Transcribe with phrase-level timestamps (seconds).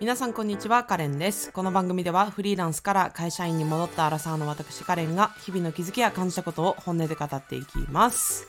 [0.00, 1.52] 皆さんこんにちは、カレンです。
[1.52, 8.48] この番組ではフリーランスから会社員に戻ったアラサーの私カレンが日々の気づきや感じたことを本音で語っていきます。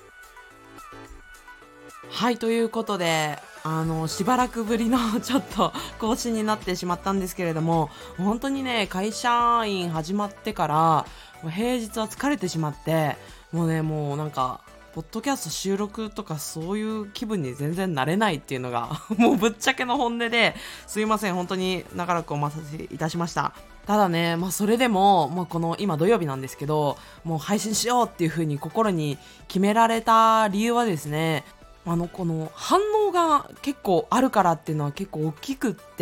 [2.09, 11.05] はい、ということで、あの、しばらくぶりの ちょっと更新になってしまったんですけれども、本当にね、会社員始まってから、
[11.49, 13.17] 平日は疲れてしまって、
[13.51, 14.61] もうね、もうなんか、
[14.93, 23.53] ポッドキャスト収録とかそういう気分に全然なれないっていうのが、 もうぶっちゃけの本音で、すいません、本当に長らくお待たせいたしました。
[23.87, 31.43] ただね、まあそれでも、もうこの今土曜日なんですけど、もう配信しようっていう風に心に決められた理由はですね、
[31.85, 35.92] あの、この反応が結構あるからっていうのは結構大きくって、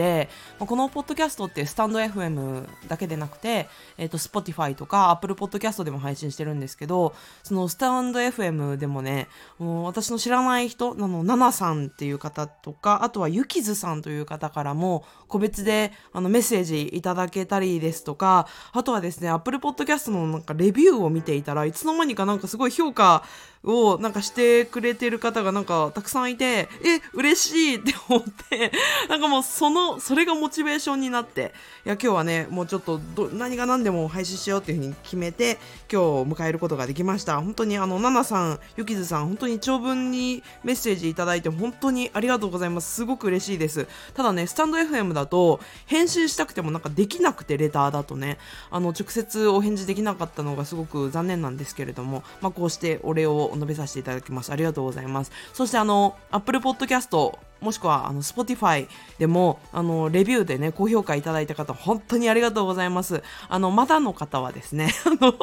[0.60, 9.28] このポッドキャストってスタンド FM だけでなくて、えっ、と、Spotify とか Apple Podcast でも配信してるんですけど、そのスタンド FM でもね、
[9.60, 23.24] もう私の知らない人、あの、ナナさんっていう方とか、あとはゆきずさんという方からも、個別であのメッセージいただけたりですとか、あとはですね、Apple Podcast のなんかレビューを見ていたらいつの間にかなんかすごい評価
[23.64, 28.72] をなんかしてくれてる方がなんかたくさんいて、え、嬉しいって思って、
[29.08, 31.54] なんかもうその、それがモチベーションになって、
[31.86, 35.58] いや、今日はね、もうちょっとど何が何でも配信しようっていうふうに決めて、
[35.92, 37.40] 今日を迎えることができました。
[37.42, 42.94] 本当にあの、ナナさん、ゆきずさん、本当に長文にメッセージいただいて本当にありがとうございます。
[42.94, 43.88] すごく嬉しいです。
[44.14, 48.38] ただね、スタンド FM だと、返信したくてもなんかできなくて、レターだとね、
[48.70, 54.52] あの、直接お返事できなかったのがすごく残念なんですけれども、まあ、こうしてお礼を述べさせていただきます。
[54.52, 55.32] ありがとうございます。
[55.54, 58.88] そしてあの、Apple Podcast、もしくはあの Spotify
[59.20, 63.24] でもあのレビューでね高評価いただいた方本当にありがとうございます。
[63.48, 65.34] あのまだの方はですね あの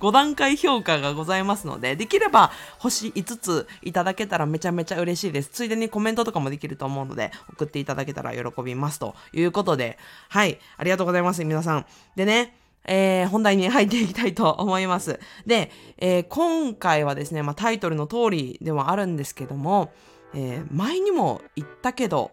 [0.00, 5.50] 5段階評価がございますのでできれば星5ついただけたらめちゃめちゃ嬉しいです。
[5.50, 9.98] ついでにコメントとかもできると思うので送っていただけたら喜びますということで。
[10.28, 10.58] はい。
[10.76, 11.86] ありがとうございます皆さん。
[12.16, 12.54] でね
[12.88, 15.20] えー本題に入っていきたいと思います。
[15.46, 19.92] で、えー今回はですね、まあ、タイトルの通りではあるんですけども、
[20.34, 22.32] えー前にも言ったけど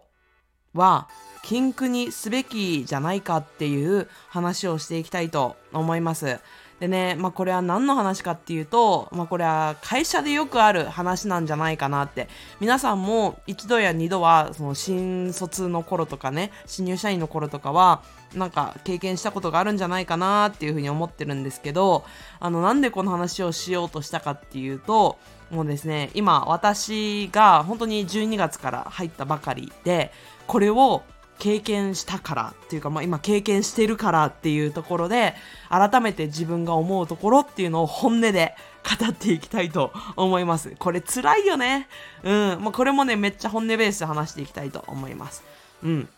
[0.74, 1.08] は
[1.42, 6.40] 禁句にすべきじゃないかっていう話をしていきたいと思います。
[6.80, 12.28] でね、まあこれは何の話かっていうと、まあこれは会社でよくある話なんじゃないかなって。
[12.60, 18.02] 皆さんも一度や二度はその新卒の頃とかね、新入社員の頃とかは
[18.34, 22.04] なんか経験したことがあるんじゃないかなっていうふうに思ってるんですけど、
[22.40, 25.16] あのなんでこの話をしようとしたかっていうと、
[25.50, 30.12] もうですね、今私が本当に12月から入ったばかりで、
[30.46, 31.02] これを
[31.38, 35.34] 経験したからっていうか、まあ、今経験してるからっていうところで
[35.68, 38.54] 改めて自分が思うところっていうのを本音で
[38.98, 40.74] 語っていきたいと思います。
[40.78, 41.88] これ辛いよね。
[42.22, 45.44] うん、まあ、これもねめっちゃ本音ベースで話していきたいと思います。
[45.82, 46.08] うん。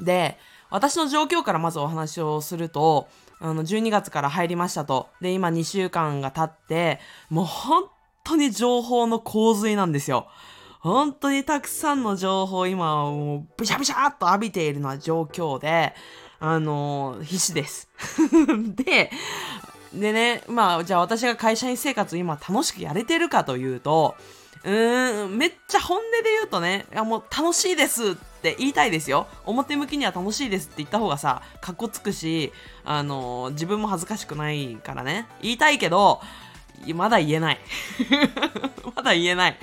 [0.00, 0.38] で
[0.70, 3.08] 私の状況からまずお話をすると
[3.40, 5.08] あの12月から入りましたと。
[5.20, 7.00] で今2週間が経って
[7.30, 7.84] もう本
[8.24, 10.26] 当に情報の洪水なんですよ
[10.80, 15.94] 本当にたくさんの情報今もうブシャブシャーっと浴びているのは状況で、
[16.40, 17.88] あの必死です。
[18.76, 19.10] で、
[19.94, 24.14] でね、まあじゃあ私が会社員生活今楽しくやれてるかというと、
[24.62, 29.26] うーん、めっちゃ本音で言うとね、いやもう楽しいですって言いたいですよ。
[29.46, 32.52] 表向きには楽しいですって言った方がさ、かっこつくし、
[32.84, 35.28] あの自分も恥ずかしくないからね。
[35.40, 36.20] 言いたいけど、
[36.92, 37.60] まだ言えない。
[38.94, 39.58] まだ言えない。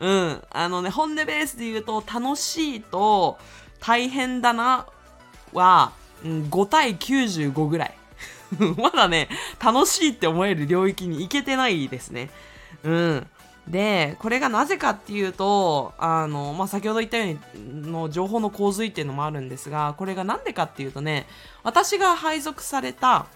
[0.00, 0.42] うん。
[0.50, 3.38] あのね、本音ベースで言うと、楽しいと
[3.80, 4.86] 大変だな
[5.52, 5.92] は、
[6.24, 7.94] うん、5対95ぐらい。
[8.76, 9.28] まだね、
[9.62, 12.30] 楽しいって思える領域に行けてないですね。
[12.82, 13.26] うん。
[13.68, 21.26] で、これがなぜかっていうと、あの、まあ、先ほど言ったように、の情報の洪水っていうのもあるんですが、これがなんでかっていうとね、
[21.62, 23.26] 私が配属された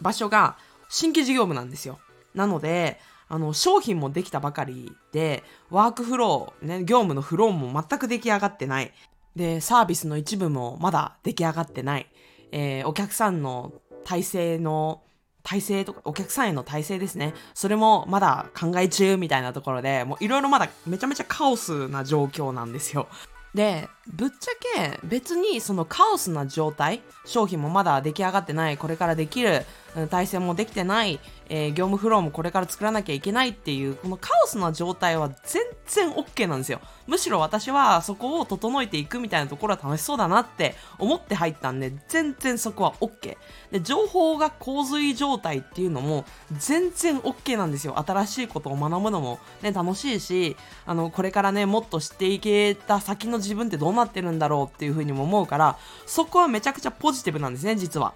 [0.00, 0.56] 場所が
[0.88, 1.98] 新規事業部なんですよ。
[2.34, 8.92] なので、あの、商品もできたばかりで、ワークフロー、ね、業務のフローも全く出来上がってない。
[9.34, 12.06] で、サービスの一部もまだ出来上がってない。
[12.52, 13.72] えーお客さんの
[14.04, 15.00] 体制の、
[15.42, 17.34] 体制とか、お客さんへの体制ですね。
[17.54, 23.08] それもまだ考え中みたいなところで、もういろいろまだめちゃめちゃカオスな状況なんですよ。
[23.54, 29.66] で、ぶっちゃけ別にそのカオスな状態、商品もまだ出来上がってない、これからできる、
[30.10, 31.20] 体制もできてない、
[31.54, 36.80] えー、業務フローもこれから作らなきゃいけないっていう、このカオスな状態は全然 OK なんですよ。
[37.06, 43.36] むしろ私はそこを整えていくみたいなところは楽しそうだなって思って入ったんで、全然そこは OK。
[43.70, 46.24] で、情報が洪水状態っていうのも
[46.56, 47.98] 全然 OK なんですよ。
[47.98, 50.56] 新しいことを学ぶのもね、楽しいし、
[50.86, 55.76] あの、これからね、もっと知っていけた先の自分ってどうなってるんだろうっていうふうにも思うから、
[56.06, 58.14] そこはめちゃくちゃポジティブなんですね、実は。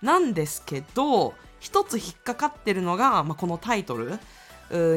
[0.00, 4.18] なんですけど、一つ引っかかってるのが、まあ、このタイトル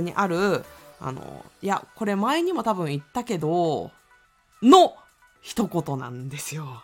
[0.02, 0.64] にある、
[1.00, 3.92] あの、いや、これ前にも多分言ったけど、
[4.62, 4.96] の
[5.42, 6.84] 一言なんですよ。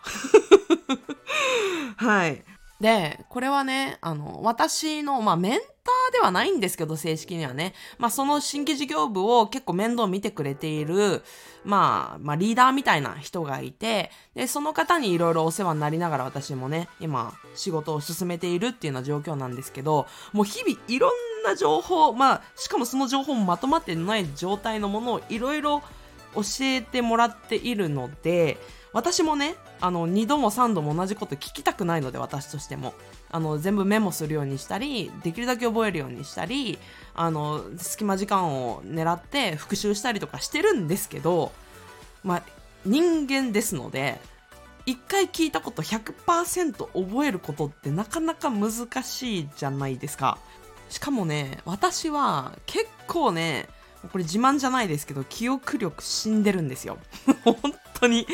[1.96, 2.44] はい。
[2.80, 7.74] で、これはね、あの、私の、まあ、メンーではないんですけど、正式にはね。
[7.98, 11.22] まあ、その新規事業部を結構面倒見てくれている、
[11.64, 21.12] まあ、まあ、リーダーみたいな人がいて、で、その方にいろいろお世話になりながら私もね、今、仕事を進めているっていうような状況なんですけど、もう日々いろん
[21.44, 25.82] な情報、まあ、しかもその情報もまとまってない状態のものをいろいろ
[26.34, 28.58] 教えてもらっているので、
[28.92, 32.94] 私もね、あの、2度も3度も同じこと聞きたくないので、私としても。
[33.32, 36.78] あの、全部メモするようにしたり、できるだけ覚えるようにしたり、
[37.14, 41.52] あの、隙間時間を狙って復習したりとかしてるんですけど、
[42.24, 42.42] まあ、
[42.84, 44.20] 人間ですので、
[44.86, 48.72] 一回聞いたこと100%覚えることってなかなか難
[49.02, 50.38] しいじゃないですか。
[50.88, 53.68] しかもね、私は結構ね、
[54.12, 56.98] これ自慢じゃないですけど、記憶力死んでるんですよ。
[57.44, 57.54] 本
[58.00, 58.26] 当に。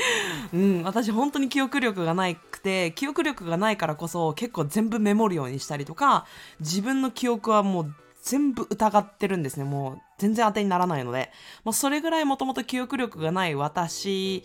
[0.53, 6.27] うん、私本当に記憶力がなくて、記憶力がないからこそ結構全部メモるようにしたりとか、
[6.61, 9.65] 自分の記憶はもう全部疑ってるんですね。
[9.65, 11.31] もう全然当てにならないので。
[11.65, 14.43] もうそれぐらいもともと記憶力がない私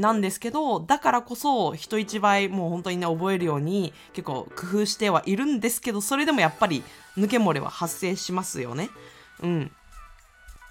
[0.00, 6.82] なんですけど、だからこそ人一倍もう本当にね、覚えるように結構工夫してはいるんですけど、それでもやっぱり
[7.16, 8.90] 抜け漏れは発生しますよね。
[9.42, 9.70] うん。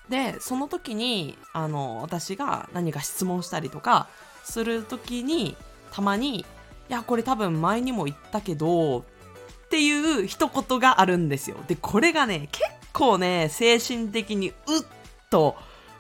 [0.10, 4.08] でその時にあの私が何か質問したりとか
[4.44, 5.56] する時に
[5.92, 6.40] たまに
[6.90, 9.00] 「いやこれ多分前にも言ったけど」
[9.66, 11.58] っていう一言があるんですよ。
[11.68, 12.64] でこれがね結
[12.94, 14.56] 構ね精神的にうっ
[15.32, 15.56] と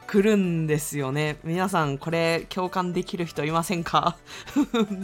[0.05, 1.39] くるんですよね。
[1.43, 4.17] 皆さんこれ共感できる人いませんか？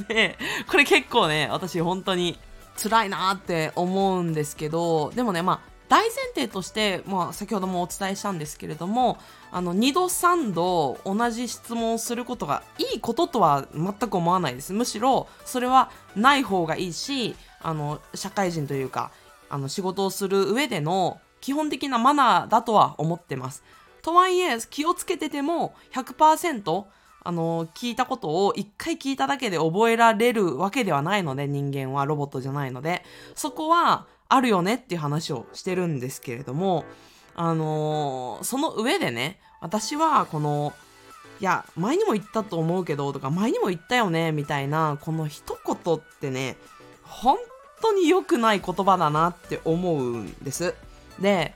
[0.07, 0.37] で
[0.69, 2.37] これ結構ね私本当に
[2.81, 9.17] 辛いなって思うんですけどでもねまあ大前提として、まあ、先ほどもお伝えしたんですけれども
[9.51, 14.71] あの2度3度同じ質問をすることがいいこととは全く思わないです。
[14.71, 19.11] むしろそれはない方がいいしあの社会人というか
[19.49, 23.61] あの仕事をする上での基本的なマナーだとは思ってます。
[24.01, 26.85] とはいえ気をつけてても100%
[27.23, 33.03] あの聞いたことを1回聞いただけで覚えられるわけではないので人間はロボットじゃないので。
[33.35, 36.85] そこはあるよねっていう話をしてるんですけれども、
[37.35, 40.73] あのー、その上でね、私はこの、
[41.41, 46.55] いや、前にも言ったと思うけど、とか、前にも言ったよね、みたいな、この一言ってね、
[47.03, 47.37] 本
[47.81, 50.75] 当に良くない言葉だなって思うんです。
[51.19, 51.53] で、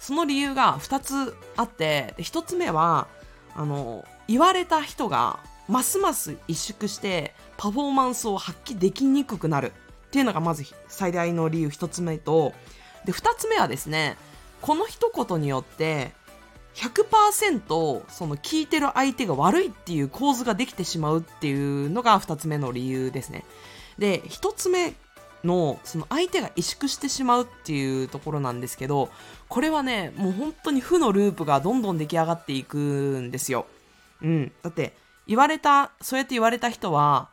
[0.00, 3.06] その理由が2つあって、1つ目は、
[3.54, 5.38] あの、言われた人が、
[5.68, 9.72] ますます萎縮して、パフォーマンスを発揮できにくくなる
[10.16, 12.54] っていうのがまず最大の理由1つ目と、
[13.04, 14.16] で、2つ目はですね、
[14.62, 16.12] この一言によって、
[16.74, 23.44] 100%その聞いてる相手が悪いっていう構図ができてしまうっていうのが2つ目の理由ですね。
[23.98, 24.94] で、1つ目
[25.44, 29.10] のその相手が萎縮してしまうっていうところなんですけど、
[29.48, 33.66] これはね、もう本当に負のループがどんどん出来上がっていくんですよ。
[34.22, 34.52] うん。
[34.62, 34.96] だって、
[35.26, 37.28] 言われた、そうやって言われた人は、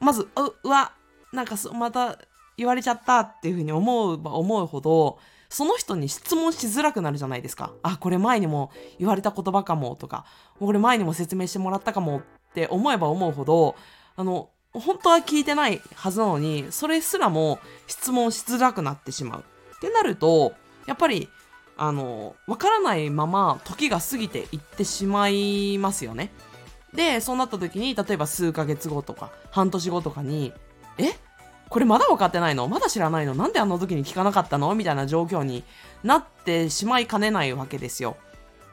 [0.00, 0.28] まず、う、
[0.64, 0.92] うわ、
[1.34, 2.18] なんかまた
[2.56, 7.72] 言われちゃったっていうふうに思う思うほど、その人に質問しづらくなるじゃないですか。
[7.82, 10.24] あ、これ前にも言われた言葉かもとか、
[10.58, 12.22] これ前にも説明してもらったかもっ
[12.54, 13.76] て思えば思うほど、
[14.16, 19.44] あの、本当は聞いてないはずなのに、それすらも質問しづらくなってしまう。
[19.76, 20.54] ってなると、
[20.86, 21.28] やっぱり、
[21.76, 26.30] あの、わからないまま時が過ぎていってしまいますよね。
[26.94, 30.52] で、そうなった時に、例えば数ヶ月後とか、半年後とかに、
[30.98, 31.12] え？
[31.68, 32.68] これまだ分かってないの？
[32.68, 33.34] まだ知らないの？
[33.34, 34.74] なんであの時に聞かなかったの？
[34.74, 35.64] みたいな状況に
[36.02, 38.16] なってしまいかねないわけですよ。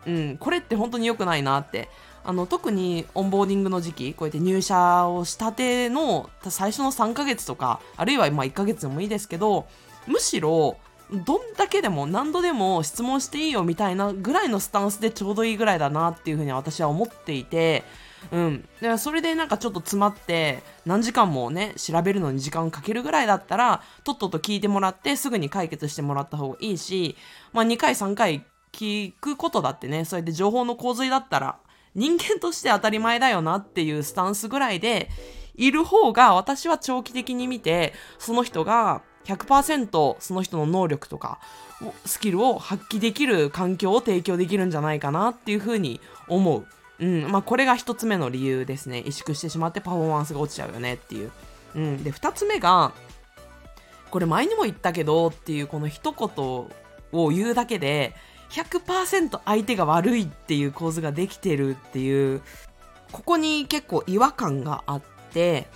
[0.06, 1.90] うん、これって本当に良くないなって。
[2.24, 9.66] あの、特にオンボーディングの時期、こうやって入社をしたての最初の3ヶ月とか、あるいはま1ヶ月でもいいですけど、
[10.06, 10.78] むしろ、
[11.26, 17.84] どんだけでも何度でも質問していいよみたいなぐらいのスタンスでちょうどいいぐらいだなっていうふうに私は思っていて、
[18.32, 18.62] うん。
[18.62, 27.16] だからそれでなんかちょっと詰まって、何時間もね、調べるのに時間かけるぐらいだったら、とっとと聞いてもらってすぐに解決してもらった方がいいし、
[27.54, 31.58] まあ2回3回聞くことだってね、それで情報の洪水だったら、
[31.96, 35.10] 人間として当たり前だよなっていうスタンスぐらいで、
[35.56, 41.40] いる方が私は長期的に見て、その人が100%その人の能力とか
[42.06, 46.66] スキルを発揮できる環境を提供できるんじゃないかなっていうふうに思う。
[47.02, 47.32] うん。
[47.32, 49.00] まあ、これが一つ目の理由ですね。
[49.00, 51.32] 萎縮してしまってパフォーマンスが落ちちゃうよねっていう。
[51.76, 52.04] うん。
[52.04, 52.94] で、二つ目が、
[54.12, 58.16] これ前にも言ったけどっていうこの一言を言うだけで、
[58.52, 62.42] 100%相手が悪いっていう構図ができてるっていう、
[63.12, 65.02] ここに結構違和感があっ
[65.34, 65.68] て、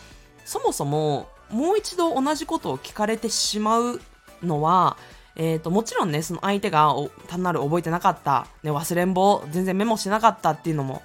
[0.45, 4.01] そもそももう一度同じことを聞かれてしまう
[4.43, 4.97] のは、
[5.37, 6.93] えっ、ー、と、もちろんね、その相手が
[7.27, 11.01] 単なる覚えてなかった、ね、忘れん坊、全然メモしなかったっていうのも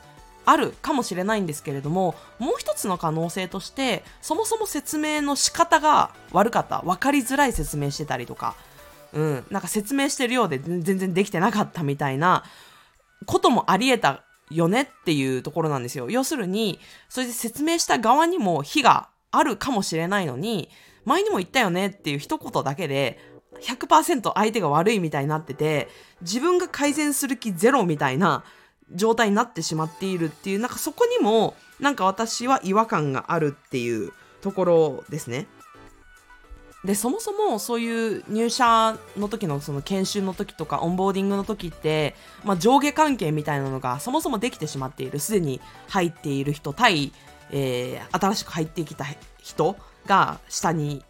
[0.50, 8.56] あるかもしれないんですけれども、もう一つの可能性として、そもそも説明の仕方が悪かった、分かりづらい説明してたりとか、
[9.12, 12.44] うん、なんか説明してるようで全然できてなかったみたいな
[13.26, 16.10] こともあり得たよねっていうところなんですよ。
[16.10, 20.68] 要するに、それで説明した側にも非があるかもしれないのに、
[21.04, 23.20] 前にも言ったよねっていう一言だけで、
[23.62, 25.88] 100%相手が悪いみたいになってて、
[26.22, 28.42] 自分が改善する気ゼロみたいな
[28.92, 35.46] 状態になってしまっているっていう、なんかそこにも、なんか私は違和感があるっていうところですね。
[36.84, 47.12] で、そもそもそういう入社の時のその研修の時とかオンボーディングの時って、まあ、上下関係みたいなのがそもそもできてしまっている、すでに入っている人対、
[47.50, 49.04] えー、新しく入ってきた
[49.38, 51.04] 人が下に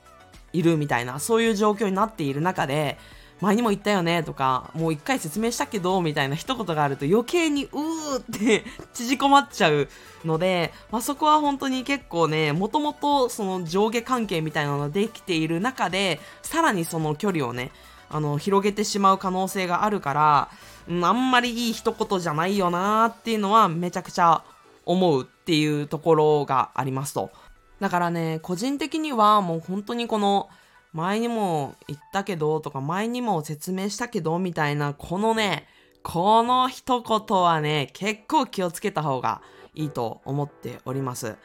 [0.52, 2.98] いるみたいな、そういう状況になっている中で、
[3.40, 9.88] 前にも言ったよねとか、もう一回説明したけど、みたいな一言があると余計にうーって縮こまっちゃう
[10.24, 17.72] ので、まあ、そこは本当に結構ね、もともとその上下関係みたいなのができている中で、さらにその距離をね、
[18.10, 20.48] あの、広げてしまう可能性があるから、
[20.88, 24.42] うん、あんまりいい一言じゃないよなーっていうのはめちゃくちゃ
[24.84, 27.30] 思うっていうところがありますと。
[27.78, 30.48] だからね、個人的にはもう本当にこの、
[30.92, 35.66] 前にも言ったけどとか、前にも説明したけどみたいな、このね、
[36.02, 39.42] この一言はね、結構気をつけた方が
[39.74, 41.36] いいと思っております。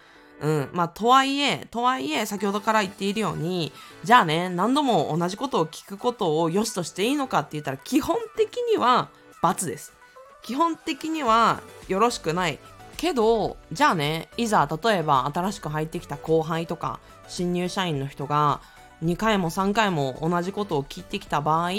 [0.41, 0.69] うん。
[0.73, 3.71] まあ、とはいえ、とはいえ、先ほどから言っているように、
[4.03, 9.09] じゃあね、何度も同じことを聞くことを良しとしていいのかって言ったら、基本的には
[9.41, 9.93] 罰です。
[10.41, 12.59] 基本的にはよろしくない。
[12.97, 18.61] けど、じゃあね、いざ例えば新しく入ってきた後輩とか新入社員の人が
[19.03, 21.71] 2回も3回も同じことを聞いてきた場合、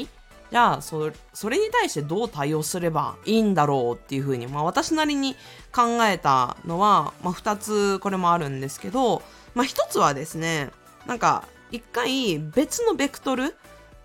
[0.51, 1.11] じゃあそ、
[1.49, 5.35] れに対してどう対応すればいいんだろうっていうふうに、まあ私なりに
[5.73, 9.23] 考えたのは、まあ2つこれもあるんですけど、
[9.55, 10.71] まあ1つはですね、
[11.07, 13.55] なんか一回別のベクトル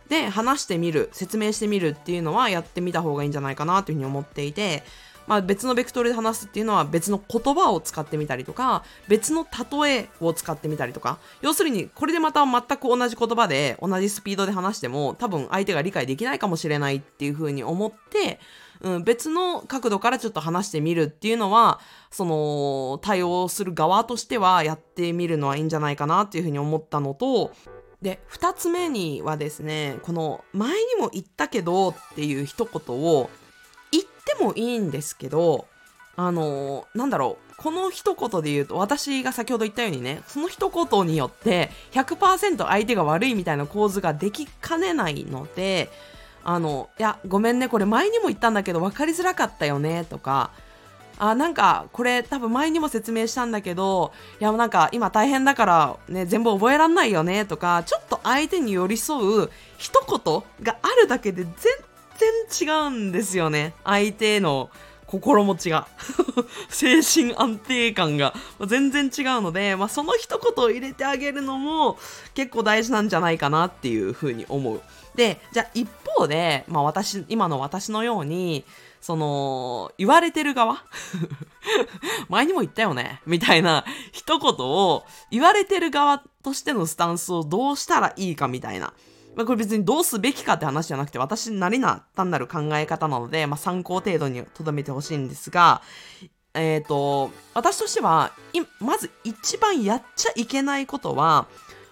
[0.10, 4.84] で話してみる、説明してみるっていうのはやってみた方がいいんじゃないかなというふうに思っていて、
[5.32, 9.48] まあ、別のベクトルで話すっていうのは別の言葉を使ってみたりとか別の
[9.82, 11.20] 例えを使ってみたりとか。
[11.42, 18.42] 要するにこれでまた全く同じ言葉で同じスピードで話しても多分相手が理解できないかもしれないっていうふうに思って
[18.82, 27.52] うん、別の角度からちょっと話してみるっていうのは、その、対応する側としてはやってみるのはいいんじゃないかなっていうふうに思ったのと、
[28.02, 33.30] で、二つ目にはですね、この、前にも言ったけどっていう一言を、
[34.42, 35.68] もいいんですけど、
[36.16, 37.52] あのー、なんだろう。
[37.58, 45.90] この一言で言うと、私が先ほど言ったようにね、その一言によって100%相手が悪いみたいな構図ができかねないので、
[46.44, 50.52] あの、いや、ごめんね、これ前にも言ったんだけど分かりづらかったよね、とか、
[51.20, 61.54] あ、なんか、これ多分前にも説明したんだけど、いや、なんか今大変だからね、全部覚えらんないよね、とか、ちょっと相手に寄り添う一言があるだけで全
[62.22, 63.74] 然違うんですよね。
[63.84, 64.70] 相手の
[65.08, 65.88] 心持ちが。
[66.70, 68.34] 精神安定感が
[68.66, 71.98] 全然違うので、まあ、その一言を入れてあげるのも
[72.34, 74.82] 結構大事なんじゃないかなっていうふうに思う。
[75.16, 78.64] で、じゃあ一方で、まあ私、今の私のように、
[79.02, 80.84] その、言われてる側？
[82.30, 88.94] 前にも言ったよねみたいな一言を言われてる側としてのスタンスをどうしたらいいかみたいな。
[89.36, 95.82] まあ、これ別にどうすべきかって話じゃなくて、私なりな単なる考え方なので、まあ、参考程度に留めてほしいんですが、
[96.54, 98.32] えっ、ー、と、私としては、
[98.80, 101.48] まず一番やっちゃいけないことは、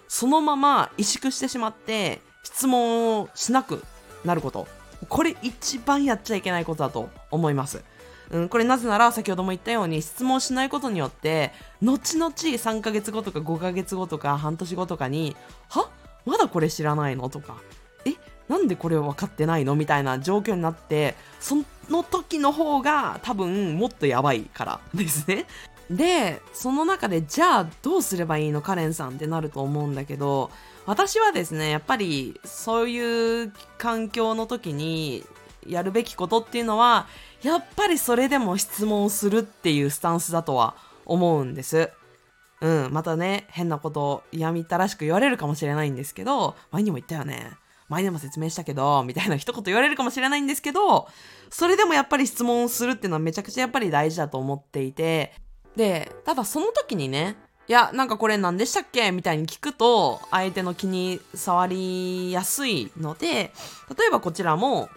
[0.08, 3.82] そのまま萎縮してしまって、質問をしなく
[4.24, 4.66] なること。
[5.08, 7.82] これ一番やっちゃいけないことだと思います。
[8.30, 11.50] うん、これなぜなら先ほども言ったように質問しないことによって
[11.82, 15.36] 後々3ヶ月後とか5ヶ月後とか半年後とかに
[15.68, 15.90] は？
[16.26, 17.28] まだこれ知らないの？
[17.28, 17.56] とか。
[18.04, 18.14] え
[18.48, 19.74] なんでこれ分かってないの？
[19.74, 21.56] みたいな状況になってそ
[21.88, 25.46] の時の方が多分もっとやばいからですね。
[25.90, 28.62] でその中でじゃあどうすればいいの？
[28.62, 30.50] カレンさんってなると思うんだけど
[30.86, 35.24] 私はですねやっぱりそういう環境の時に
[35.66, 37.06] やるべきことっていうのは
[37.42, 40.74] やっぱりそれでも質問するっていうスタンスだとは
[41.06, 41.90] 思うんです。
[42.60, 47.52] うん、またね、変なこと嫌みったらしく言われるかもしれないんですけど、前にも言ったよね。
[47.88, 51.08] 前でも説明したけど、みたいな一言言われるかもしれないんですけど、
[51.50, 55.32] それでもやっぱり質問をするっていうのはめちゃくちゃやっぱり大事だと思っていて、
[55.74, 57.36] で、ただその時にね、
[57.66, 59.10] いや、なんかこれ何でしたっけ？
[59.12, 63.52] みたいに聞くと、相手の気に障りやすいので、
[63.96, 64.88] 例えばこちらも、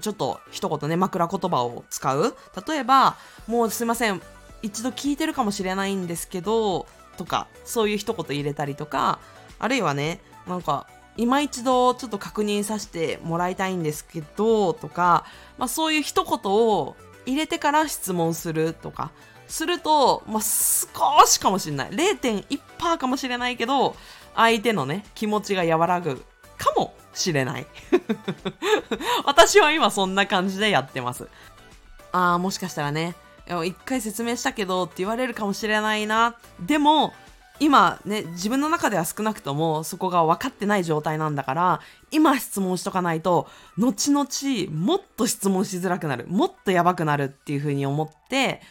[0.00, 2.36] ちょっと一言ね、枕言葉を使う。
[2.66, 3.16] 例えば、
[3.48, 4.20] もうすいません、
[4.62, 6.86] 一度聞いてるかもしれないんですけど、
[7.16, 9.18] とか、そういう一言入れたりとか、
[9.58, 10.86] あるいはね、なんか、
[11.16, 15.24] 今一度ちょっと確認させてもらいたいんですけど、とか、
[15.58, 19.10] まあそういう一言を入れてから質問するとか、
[19.48, 21.90] すると、まあ少しかもしれない。
[21.90, 23.96] 0.1%かもしれないけど、
[24.34, 26.24] 相手のね、気持ちが和らぐ
[26.56, 27.66] かもしれない。
[29.26, 31.28] 私は今そんな感じでやってます。
[32.12, 33.14] ああ、もしかしたらね、
[33.64, 36.36] 一回説明したけどって言われるかもしれないな。
[36.60, 37.12] でも、
[37.60, 41.80] 今ね、自分の中では少なくともそこが分かってない状態なんだから、
[42.10, 44.26] 今質問しとかないと、後々
[44.72, 46.26] もっと質問しづらくなる。
[46.28, 48.62] もっとやばくなるっていうふうに思って、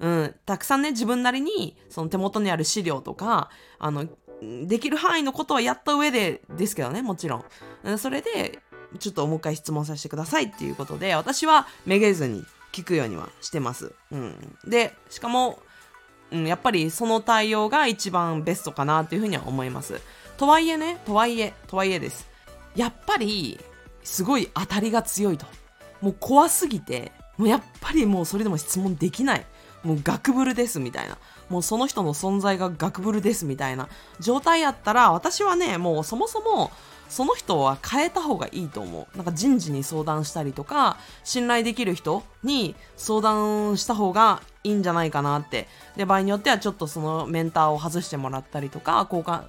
[0.00, 4.06] うん、たくさんね、自分なりに、その手元にある資料とか、あの、
[4.40, 7.44] できる範囲のことはやった上でですけどね、もちろ
[7.84, 7.98] ん。
[7.98, 8.60] それで、
[8.98, 13.92] ちょっともう一回質問させてくださいっていうことで、私はめげずに聞くようにはしてます。
[14.10, 14.56] うん。
[14.66, 15.60] で、しかも、
[16.30, 20.00] うん、やっぱりその対応が一番ベストかなっていうふうには思います。
[20.36, 22.28] とはいえね、とはいえ、とはいえです。
[22.76, 23.58] やっぱり、
[24.04, 25.46] すごい当たりが強いと。
[26.00, 29.46] もう怖すぎて、もうやっぱりもうそれでも質問できない。
[29.82, 31.18] もうガクブルですみたいな。
[31.48, 33.88] もうその人の存在がガクブルですみたいな
[34.20, 36.70] 状態やったら、私はね、もうそもそも
[37.08, 39.16] その人は変えた方がいいと思う。
[39.16, 45.68] なんか人事に相談したりとか、信頼できる人に相談した方がいいんじゃないかなって。
[45.96, 49.42] で、場合によってはちょっとそのメンターを外してもらったりとか、交換、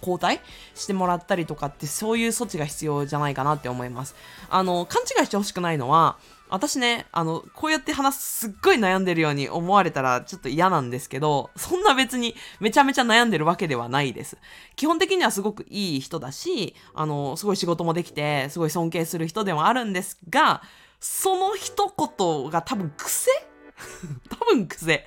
[0.00, 0.40] 交代
[0.74, 4.14] してもらったりとかって、そういう措置が必要じゃないかなって思います。
[4.48, 6.16] あの、勘違いしてほしくないのは、
[6.54, 14.38] 私ね、あの、こうやって話す、すっごい悩んでるように思われたらちょっと嫌なんですけど、そんな別にめちゃめちゃ悩んでるわけではないです。
[14.76, 20.62] 基本的にはすごくいい人だし、あの、すごい仕事もできて、すごい尊敬する人ではあるんですが、
[21.00, 23.30] その一言が多分癖？
[24.30, 25.06] 多分癖。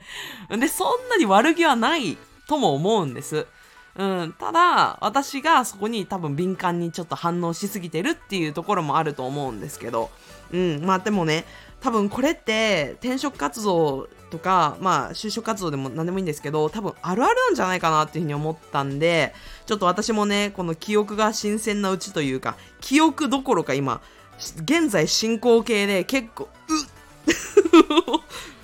[0.50, 2.18] で、そんなに悪気はない
[2.50, 3.48] とも思うんです。
[3.98, 10.12] うん、ただ、私がそこに多分敏感にちょっと反応しすぎてるっていうところもあると思うんですけど、
[10.52, 11.46] うん、まあでもね、
[11.82, 19.34] 多分これって転職活動とか、まあ就職活動でも何でもいいんですけど、多分あるあるなんじゃないかなっていうふうに思ったんで、
[19.66, 24.02] ちょっと私もね、この記憶が新鮮なうちというか、記憶どころか今、
[24.62, 26.48] 現在進行形で結構、う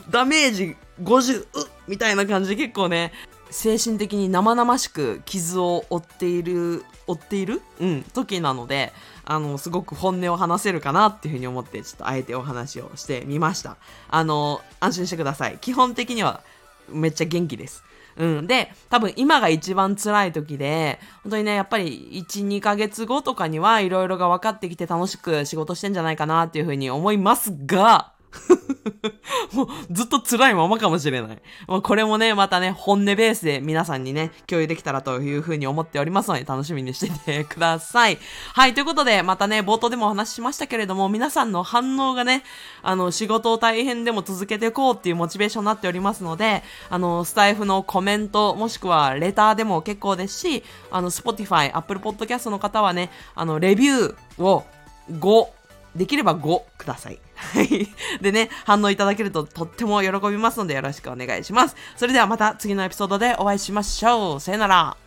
[0.12, 1.48] ダメージ50、う
[1.88, 3.12] みたいな感じで結構ね、
[3.54, 7.62] 精神的に生々しく傷を負っている、負っている？
[7.80, 8.92] うん、時なので、
[9.26, 13.78] あの、すごく本音を話せるかなっていうふうに思って、ちょっとあえてお話をしてみました。
[14.10, 15.60] あの、安心してください。
[15.60, 16.42] 基本的には
[16.90, 17.84] めっちゃ元気です。
[18.18, 18.48] うん。
[18.48, 28.13] で、多分今が一番辛い時で、本当にね、やっぱり1、2ヶ月後とかにはいろいろが分かってきて楽しく仕事してんじゃないかなっていうふうに思いますが、
[29.54, 31.42] もうずっと辛いままかもしれない。
[31.68, 38.18] まあ、これもね、またね、本音ベースで皆さんにね、共有できたらというふうに思っておりますので、楽しみにしててください。
[38.54, 42.44] はい、ということで、またね、冒頭でもお話ししましたけれども、皆さんの反応がね、
[42.82, 54.66] あの、仕事を大変でも続けていこうっていうモチベーションになっておりますので、あの、スタイフのコメント、もしくはレターでも結構ですし、あの、Spotify、Apple Podcast の方はね、あの、レビューを
[55.12, 55.48] 5、
[55.96, 57.20] できれば5ください。
[57.33, 57.33] はい。
[58.22, 61.76] でね、反応いただけるととっても喜びますのでよろしくお願いします。
[61.96, 64.40] それではまた次のエピソードでお会いしましょう。
[64.40, 65.03] さよなら。